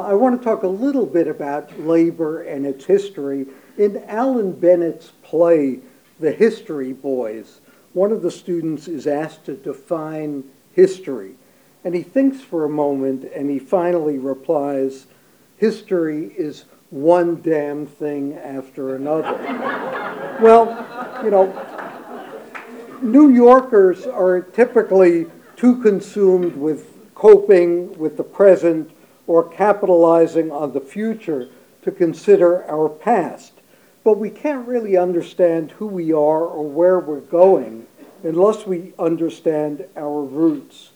I 0.00 0.14
want 0.14 0.40
to 0.40 0.44
talk 0.44 0.62
a 0.62 0.68
little 0.68 1.06
bit 1.06 1.28
about 1.28 1.78
labor 1.80 2.42
and 2.42 2.66
its 2.66 2.84
history. 2.84 3.46
In 3.76 4.04
Alan 4.08 4.52
Bennett's 4.52 5.12
play, 5.22 5.80
The 6.20 6.32
History 6.32 6.92
Boys, 6.92 7.60
one 7.92 8.12
of 8.12 8.22
the 8.22 8.30
students 8.30 8.88
is 8.88 9.06
asked 9.06 9.44
to 9.46 9.54
define 9.54 10.44
history. 10.72 11.34
And 11.84 11.94
he 11.94 12.02
thinks 12.02 12.40
for 12.40 12.64
a 12.64 12.68
moment 12.68 13.24
and 13.34 13.50
he 13.50 13.58
finally 13.58 14.18
replies, 14.18 15.06
History 15.56 16.32
is 16.36 16.64
one 16.90 17.40
damn 17.42 17.86
thing 17.86 18.34
after 18.34 18.96
another. 18.96 19.32
well, 20.40 21.20
you 21.24 21.30
know, 21.30 21.52
New 23.02 23.30
Yorkers 23.30 24.06
are 24.06 24.40
typically 24.40 25.26
too 25.56 25.80
consumed 25.82 26.56
with 26.56 26.90
coping 27.14 27.96
with 27.98 28.16
the 28.16 28.24
present 28.24 28.90
or 29.26 29.48
capitalizing 29.48 30.50
on 30.50 30.72
the 30.72 30.80
future 30.80 31.48
to 31.82 31.90
consider 31.90 32.64
our 32.64 32.88
past. 32.88 33.52
But 34.02 34.18
we 34.18 34.30
can't 34.30 34.68
really 34.68 34.96
understand 34.96 35.72
who 35.72 35.86
we 35.86 36.12
are 36.12 36.44
or 36.44 36.68
where 36.68 36.98
we're 36.98 37.20
going 37.20 37.86
unless 38.22 38.66
we 38.66 38.92
understand 38.98 39.84
our 39.96 40.22
roots. 40.22 40.90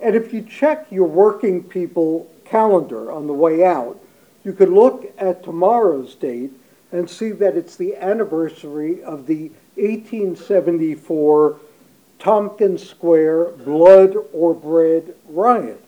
And 0.00 0.14
if 0.14 0.32
you 0.32 0.42
check 0.42 0.86
your 0.90 1.06
working 1.06 1.62
people 1.64 2.30
calendar 2.44 3.10
on 3.10 3.26
the 3.26 3.32
way 3.32 3.64
out, 3.64 3.98
you 4.44 4.52
could 4.52 4.68
look 4.68 5.12
at 5.18 5.42
tomorrow's 5.42 6.14
date 6.14 6.52
and 6.92 7.10
see 7.10 7.32
that 7.32 7.56
it's 7.56 7.76
the 7.76 7.96
anniversary 7.96 9.02
of 9.02 9.26
the 9.26 9.50
1874 9.74 11.58
Tompkins 12.18 12.88
Square 12.88 13.44
blood 13.64 14.16
or 14.32 14.54
bread 14.54 15.14
riot. 15.28 15.85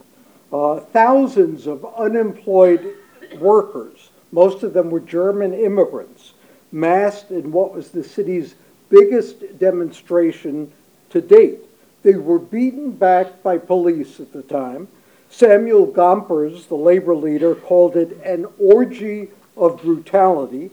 Uh, 0.53 0.81
thousands 0.81 1.67
of 1.67 1.85
unemployed 1.97 2.95
workers, 3.39 4.11
most 4.33 4.63
of 4.63 4.73
them 4.73 4.91
were 4.91 5.01
German 5.01 5.53
immigrants, 5.53 6.33
massed 6.73 7.31
in 7.31 7.53
what 7.53 7.75
was 7.75 7.91
the 7.91 8.05
city's 8.05 8.55
biggest 8.89 9.59
demonstration 9.59 10.73
to 11.11 11.21
date. 11.21 11.61
They 12.03 12.15
were 12.15 12.39
beaten 12.39 12.93
back 12.93 13.43
by 13.43 13.59
police 13.59 14.21
at 14.21 14.33
the 14.33 14.43
time. 14.43 14.89
Samuel 15.31 15.87
Gompers, 15.87 16.67
the 16.67 16.75
labor 16.75 17.15
leader, 17.15 17.55
called 17.55 17.97
it 17.97 18.19
an 18.25 18.47
orgy 18.59 19.29
of 19.57 19.83
brutality. 19.83 20.71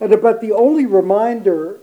And 0.00 0.12
about 0.12 0.40
the 0.40 0.52
only 0.52 0.86
reminder, 0.86 1.78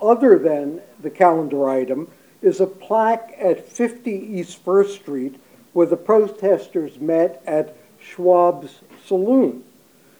other 0.00 0.38
than 0.38 0.82
the 1.00 1.10
calendar 1.10 1.70
item, 1.70 2.08
is 2.42 2.60
a 2.60 2.66
plaque 2.66 3.34
at 3.38 3.66
50 3.66 4.10
East 4.10 4.62
First 4.62 4.96
Street 4.96 5.40
where 5.72 5.86
the 5.86 5.96
protesters 5.96 7.00
met 7.00 7.42
at 7.46 7.76
Schwab's 8.00 8.80
Saloon. 9.06 9.64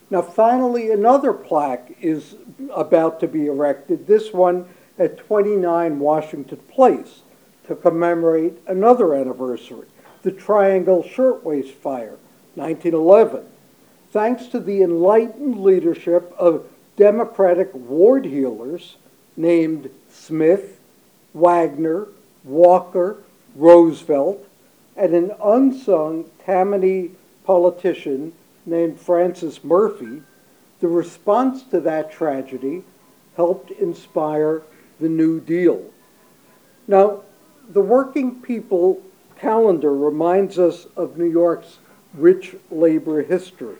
Now, 0.09 0.21
finally, 0.21 0.91
another 0.91 1.33
plaque 1.33 1.95
is 2.01 2.35
about 2.73 3.19
to 3.21 3.27
be 3.27 3.47
erected, 3.47 4.05
this 4.05 4.31
one 4.31 4.67
at 4.99 5.17
29 5.17 5.99
Washington 5.99 6.59
Place, 6.69 7.21
to 7.67 7.75
commemorate 7.75 8.59
another 8.67 9.13
anniversary, 9.13 9.87
the 10.21 10.31
Triangle 10.31 11.03
Shirtwaist 11.03 11.73
Fire, 11.73 12.17
1911. 12.55 13.45
Thanks 14.11 14.47
to 14.47 14.59
the 14.59 14.81
enlightened 14.83 15.63
leadership 15.63 16.31
of 16.37 16.67
Democratic 16.95 17.73
ward 17.73 18.25
healers 18.25 18.97
named 19.35 19.89
Smith, 20.11 20.79
Wagner, 21.33 22.07
Walker, 22.43 23.17
Roosevelt, 23.55 24.47
and 24.95 25.13
an 25.13 25.31
unsung 25.43 26.29
Tammany 26.45 27.11
politician 27.45 28.33
named 28.65 28.99
Francis 28.99 29.63
Murphy, 29.63 30.21
the 30.79 30.87
response 30.87 31.63
to 31.63 31.79
that 31.81 32.11
tragedy 32.11 32.83
helped 33.35 33.71
inspire 33.71 34.61
the 34.99 35.09
New 35.09 35.39
Deal. 35.39 35.83
Now, 36.87 37.21
the 37.69 37.81
working 37.81 38.41
people 38.41 39.01
calendar 39.39 39.93
reminds 39.95 40.59
us 40.59 40.87
of 40.95 41.17
New 41.17 41.29
York's 41.29 41.79
rich 42.13 42.55
labor 42.69 43.23
history. 43.23 43.77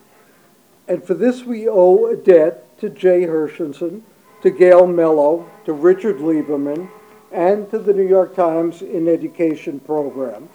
And 0.87 1.03
for 1.03 1.13
this, 1.13 1.43
we 1.43 1.69
owe 1.69 2.07
a 2.07 2.15
debt 2.15 2.77
to 2.79 2.89
Jay 2.89 3.21
Hershenson, 3.21 4.01
to 4.41 4.49
Gail 4.49 4.87
Mello, 4.87 5.49
to 5.65 5.73
Richard 5.73 6.17
Lieberman, 6.17 6.89
and 7.31 7.69
to 7.71 7.79
the 7.79 7.93
New 7.93 8.07
York 8.07 8.35
Times 8.35 8.81
in 8.81 9.07
Education 9.07 9.79
program. 9.79 10.49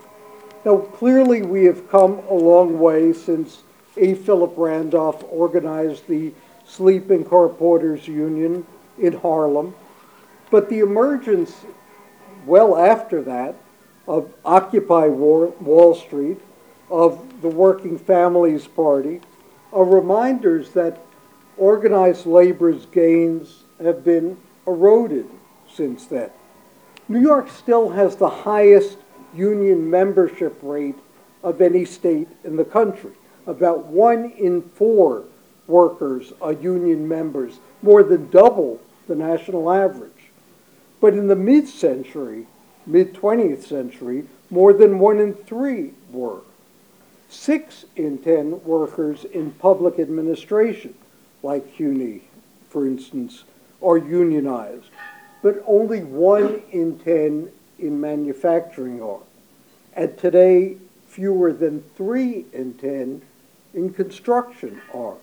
Now, 0.65 0.79
clearly, 0.79 1.43
we 1.43 1.65
have 1.65 1.89
come 1.89 2.21
a 2.29 2.35
long 2.35 2.79
way 2.79 3.13
since 3.13 3.63
A. 3.97 4.15
Philip 4.15 4.55
Randolph 4.57 5.25
organized 5.31 6.07
the 6.09 6.33
Sleeping 6.67 7.25
Car 7.25 7.49
Porters 7.49 8.07
Union 8.09 8.67
in 8.99 9.13
Harlem, 9.13 9.75
but 10.51 10.69
the 10.69 10.81
emergence, 10.81 11.65
well 12.45 12.77
after 12.77 13.23
that, 13.23 13.55
of 14.07 14.33
Occupy 14.45 15.07
Wall 15.07 15.95
Street, 15.95 16.41
of 16.91 17.43
the 17.43 17.49
Working 17.49 17.99
Families 17.99 18.67
Party, 18.67 19.21
are 19.73 19.85
reminders 19.85 20.71
that 20.71 20.99
organized 21.57 22.27
labor's 22.27 22.87
gains 22.87 23.65
have 23.83 24.03
been 24.05 24.37
eroded 24.67 25.29
since 25.73 26.07
then. 26.07 26.31
New 27.09 27.21
York 27.21 27.49
still 27.51 27.91
has 27.91 28.17
the 28.17 28.29
highest 28.29 28.99
union 29.35 29.89
membership 29.91 30.59
rate 30.63 30.97
of 31.43 31.61
any 31.61 31.85
state 31.85 32.29
in 32.45 32.57
the 32.57 32.65
country. 32.65 33.13
About 33.47 33.87
one 33.87 34.31
in 34.33 34.63
four 34.63 35.25
workers 35.67 36.33
are 36.41 36.53
union 36.53 37.07
members, 37.09 37.59
more 37.83 38.03
than 38.03 38.31
double 38.31 38.81
the 39.07 39.15
national 39.15 39.71
average. 39.71 40.31
But 41.01 41.15
in 41.15 41.29
the 41.29 41.37
mid 41.37 41.69
century, 41.69 42.47
mid 42.87 43.15
20th 43.15 43.65
century, 43.65 44.25
more 44.51 44.73
than 44.73 44.99
one 44.99 45.19
in 45.19 45.35
three 45.35 45.93
were. 46.11 46.41
Six 47.29 47.85
in 47.97 48.19
ten 48.19 48.63
workers 48.65 49.25
in 49.25 49.53
public 49.53 49.99
administration, 49.99 50.95
like 51.43 51.77
CUNY, 51.77 52.23
for 52.69 52.87
instance, 52.87 53.45
are 53.83 53.99
unionized 53.99 54.91
but 55.43 55.63
only 55.67 56.03
one 56.03 56.63
in 56.71 56.99
10 56.99 57.51
in 57.79 58.01
manufacturing 58.01 59.03
are. 59.03 59.21
And 59.95 60.17
today, 60.19 60.77
fewer 61.07 61.53
than 61.53 61.83
three 61.97 62.45
in 62.53 62.75
10 62.75 63.23
in 63.75 63.93
construction 63.93 64.81
are. 64.95 65.17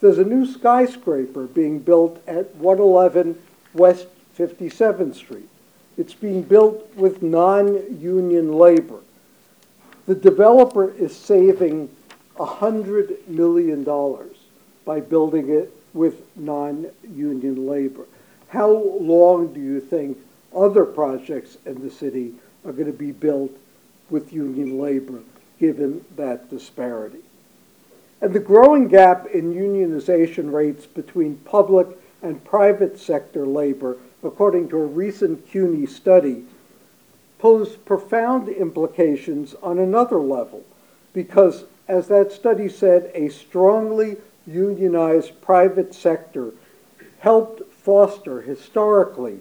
There's 0.00 0.18
a 0.18 0.24
new 0.24 0.46
skyscraper 0.46 1.46
being 1.46 1.78
built 1.78 2.22
at 2.26 2.54
111 2.56 3.40
West 3.72 4.08
57th 4.38 5.14
Street. 5.14 5.48
It's 5.96 6.14
being 6.14 6.42
built 6.42 6.94
with 6.94 7.22
non 7.22 7.98
union 8.00 8.52
labor. 8.52 9.00
The 10.06 10.14
developer 10.14 10.90
is 10.90 11.16
saving 11.16 11.88
$100 12.36 13.26
million 13.28 13.84
by 14.84 15.00
building 15.00 15.48
it 15.48 15.72
with 15.94 16.20
non 16.36 16.86
union 17.14 17.66
labor. 17.66 18.04
How 18.48 18.70
long 18.70 19.52
do 19.52 19.60
you 19.60 19.80
think 19.80 20.18
other 20.54 20.84
projects 20.84 21.58
in 21.66 21.82
the 21.82 21.90
city 21.90 22.34
are 22.64 22.72
going 22.72 22.86
to 22.86 22.92
be 22.92 23.12
built 23.12 23.52
with 24.10 24.32
union 24.32 24.78
labor, 24.78 25.20
given 25.58 26.04
that 26.16 26.50
disparity? 26.50 27.20
And 28.20 28.32
the 28.32 28.40
growing 28.40 28.88
gap 28.88 29.26
in 29.26 29.54
unionization 29.54 30.52
rates 30.52 30.86
between 30.86 31.36
public 31.38 31.88
and 32.22 32.42
private 32.44 32.98
sector 32.98 33.46
labor, 33.46 33.98
according 34.22 34.68
to 34.70 34.78
a 34.78 34.86
recent 34.86 35.46
CUNY 35.48 35.86
study, 35.86 36.44
pose 37.38 37.76
profound 37.76 38.48
implications 38.48 39.54
on 39.62 39.78
another 39.78 40.18
level, 40.18 40.64
because, 41.12 41.64
as 41.86 42.08
that 42.08 42.32
study 42.32 42.68
said, 42.68 43.10
a 43.14 43.28
strongly 43.28 44.16
unionized 44.46 45.38
private 45.40 45.94
sector 45.94 46.52
helped 47.18 47.70
foster 47.72 48.40
historically 48.40 49.40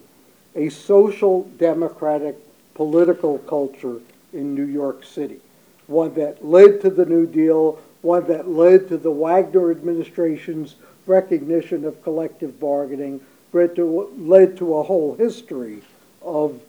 a 0.55 0.69
social 0.69 1.43
democratic 1.57 2.37
political 2.73 3.39
culture 3.39 3.99
in 4.33 4.55
New 4.55 4.65
York 4.65 5.03
City, 5.03 5.39
one 5.87 6.13
that 6.15 6.43
led 6.45 6.81
to 6.81 6.89
the 6.89 7.05
New 7.05 7.25
Deal, 7.25 7.79
one 8.01 8.27
that 8.27 8.47
led 8.47 8.87
to 8.89 8.97
the 8.97 9.11
Wagner 9.11 9.71
administration's 9.71 10.75
recognition 11.05 11.85
of 11.85 12.01
collective 12.03 12.59
bargaining, 12.59 13.21
led 13.53 13.75
to, 13.75 14.11
led 14.17 14.57
to 14.57 14.75
a 14.75 14.83
whole 14.83 15.15
history 15.15 15.81
of 16.21 16.61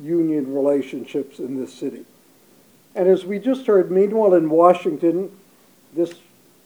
union 0.00 0.52
relationships 0.52 1.38
in 1.38 1.58
this 1.58 1.72
city. 1.72 2.04
And 2.94 3.08
as 3.08 3.24
we 3.24 3.38
just 3.38 3.66
heard, 3.66 3.90
meanwhile 3.90 4.34
in 4.34 4.50
Washington, 4.50 5.30
this 5.94 6.14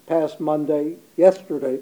past 0.06 0.40
Monday, 0.40 0.96
yesterday, 1.16 1.81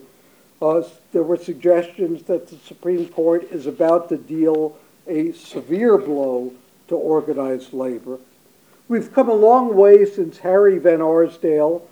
uh, 0.60 0.82
there 1.12 1.22
were 1.22 1.36
suggestions 1.36 2.22
that 2.24 2.48
the 2.48 2.56
Supreme 2.56 3.08
Court 3.08 3.44
is 3.50 3.66
about 3.66 4.08
to 4.08 4.16
deal 4.16 4.76
a 5.06 5.32
severe 5.32 5.98
blow 5.98 6.52
to 6.88 6.94
organized 6.94 7.72
labor. 7.72 8.18
We've 8.88 9.12
come 9.12 9.28
a 9.28 9.34
long 9.34 9.76
way 9.76 10.04
since 10.04 10.38
Harry 10.38 10.78
Van 10.78 11.00
Arsdale 11.00 11.86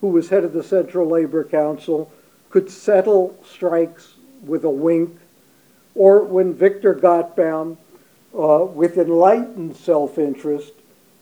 who 0.00 0.08
was 0.08 0.30
head 0.30 0.44
of 0.44 0.52
the 0.52 0.62
Central 0.62 1.06
Labor 1.06 1.44
Council, 1.44 2.10
could 2.48 2.70
settle 2.70 3.36
strikes 3.46 4.14
with 4.44 4.64
a 4.64 4.70
wink, 4.70 5.18
or 5.94 6.24
when 6.24 6.54
Victor 6.54 6.94
Gotbaum, 6.94 7.76
uh, 8.36 8.64
with 8.64 8.96
enlightened 8.96 9.76
self-interest, 9.76 10.72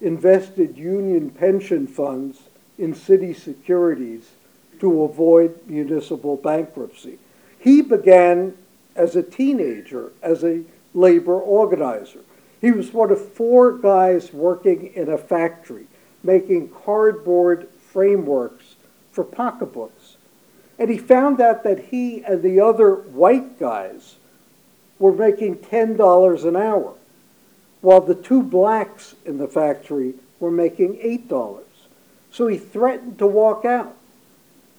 invested 0.00 0.76
union 0.76 1.30
pension 1.30 1.86
funds 1.86 2.38
in 2.78 2.94
city 2.94 3.34
securities 3.34 4.30
to 4.80 5.04
avoid 5.04 5.58
municipal 5.66 6.36
bankruptcy. 6.36 7.18
He 7.58 7.82
began 7.82 8.56
as 8.94 9.16
a 9.16 9.22
teenager 9.22 10.12
as 10.22 10.44
a 10.44 10.62
labor 10.94 11.38
organizer. 11.38 12.20
He 12.60 12.72
was 12.72 12.92
one 12.92 13.10
of 13.10 13.32
four 13.32 13.72
guys 13.78 14.32
working 14.32 14.92
in 14.94 15.08
a 15.08 15.18
factory 15.18 15.86
making 16.22 16.68
cardboard 16.70 17.68
frameworks 17.92 18.74
for 19.12 19.24
pocketbooks. 19.24 20.16
And 20.78 20.90
he 20.90 20.98
found 20.98 21.40
out 21.40 21.64
that 21.64 21.86
he 21.86 22.24
and 22.24 22.42
the 22.42 22.60
other 22.60 22.94
white 22.94 23.58
guys 23.58 24.16
were 24.98 25.12
making 25.12 25.56
$10 25.56 26.44
an 26.44 26.56
hour, 26.56 26.94
while 27.80 28.00
the 28.00 28.14
two 28.14 28.42
blacks 28.42 29.14
in 29.24 29.38
the 29.38 29.48
factory 29.48 30.14
were 30.40 30.50
making 30.50 30.94
$8. 30.94 31.62
So 32.30 32.46
he 32.46 32.58
threatened 32.58 33.18
to 33.18 33.26
walk 33.26 33.64
out. 33.64 33.96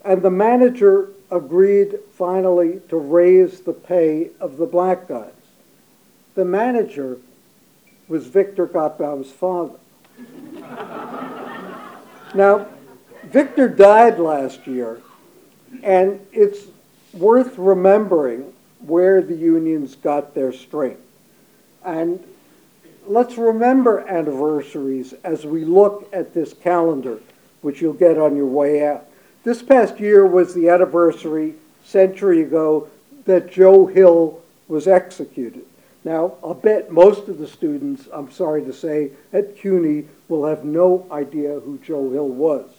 And 0.03 0.21
the 0.21 0.29
manager 0.29 1.09
agreed 1.31 1.99
finally 2.13 2.81
to 2.89 2.97
raise 2.97 3.61
the 3.61 3.73
pay 3.73 4.29
of 4.39 4.57
the 4.57 4.65
black 4.65 5.07
guys. 5.07 5.31
The 6.35 6.45
manager 6.45 7.17
was 8.07 8.27
Victor 8.27 8.67
Gotbaum's 8.67 9.31
father. 9.31 9.77
now, 12.33 12.67
Victor 13.25 13.69
died 13.69 14.19
last 14.19 14.65
year, 14.65 15.01
and 15.83 16.25
it's 16.31 16.65
worth 17.13 17.57
remembering 17.57 18.53
where 18.79 19.21
the 19.21 19.35
unions 19.35 19.95
got 19.95 20.33
their 20.33 20.53
strength. 20.53 21.01
And 21.83 22.23
let's 23.05 23.37
remember 23.37 24.07
anniversaries 24.07 25.13
as 25.23 25.45
we 25.45 25.65
look 25.65 26.09
at 26.13 26.33
this 26.33 26.53
calendar, 26.53 27.19
which 27.61 27.81
you'll 27.81 27.93
get 27.93 28.17
on 28.17 28.35
your 28.35 28.45
way 28.45 28.85
out. 28.85 29.08
This 29.43 29.61
past 29.61 29.99
year 29.99 30.25
was 30.25 30.53
the 30.53 30.69
anniversary, 30.69 31.55
century 31.83 32.41
ago, 32.41 32.89
that 33.25 33.51
Joe 33.51 33.85
Hill 33.85 34.41
was 34.67 34.87
executed. 34.87 35.65
Now, 36.03 36.33
I'll 36.43 36.53
bet 36.53 36.91
most 36.91 37.27
of 37.27 37.37
the 37.37 37.47
students, 37.47 38.07
I'm 38.13 38.31
sorry 38.31 38.63
to 38.63 38.73
say, 38.73 39.11
at 39.33 39.57
CUNY 39.57 40.05
will 40.27 40.45
have 40.45 40.63
no 40.63 41.05
idea 41.11 41.59
who 41.59 41.77
Joe 41.79 42.09
Hill 42.11 42.27
was. 42.27 42.69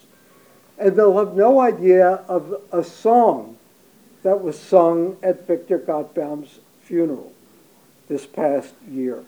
And 0.79 0.97
they'll 0.97 1.19
have 1.19 1.35
no 1.35 1.61
idea 1.61 2.25
of 2.29 2.63
a 2.73 2.83
song 2.83 3.57
that 4.23 4.41
was 4.43 4.59
sung 4.59 5.17
at 5.23 5.47
Victor 5.47 5.79
Gotbaum's 5.79 6.61
funeral 6.83 7.33
this 8.09 8.27
past 8.27 8.75
year. 8.91 9.23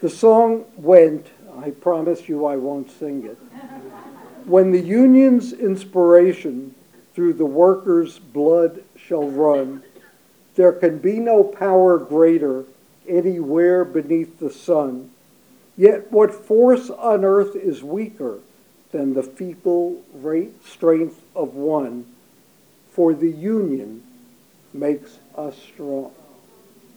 The 0.00 0.10
song 0.10 0.64
went, 0.76 1.26
I 1.58 1.70
promise 1.70 2.28
you 2.28 2.44
I 2.44 2.56
won't 2.56 2.90
sing 2.90 3.24
it, 3.24 3.38
when 4.46 4.70
the 4.70 4.80
union's 4.80 5.52
inspiration 5.52 6.74
through 7.14 7.32
the 7.32 7.46
workers' 7.46 8.18
blood 8.18 8.82
shall 8.96 9.28
run, 9.28 9.82
there 10.54 10.72
can 10.72 10.98
be 10.98 11.18
no 11.18 11.42
power 11.42 11.98
greater 11.98 12.64
anywhere 13.08 13.84
beneath 13.84 14.38
the 14.38 14.50
sun. 14.50 15.10
Yet 15.76 16.10
what 16.12 16.32
force 16.32 16.90
on 16.90 17.24
earth 17.24 17.56
is 17.56 17.82
weaker 17.82 18.38
than 18.92 19.14
the 19.14 19.22
feeble 19.22 20.02
strength 20.64 21.20
of 21.34 21.54
one? 21.54 22.06
For 22.92 23.12
the 23.12 23.30
union 23.30 24.02
makes 24.72 25.18
us 25.36 25.56
strong. 25.56 26.12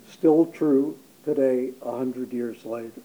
Still 0.10 0.45
true 0.45 0.98
today, 1.25 1.72
a 1.81 1.98
hundred 1.98 2.31
years 2.31 2.63
later. 2.63 3.02